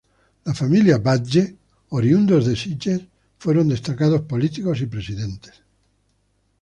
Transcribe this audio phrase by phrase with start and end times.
[0.47, 1.43] La familia Batlle,
[1.89, 3.05] oriundos de Sitges,
[3.37, 5.61] fueron destacados políticos y presidentes.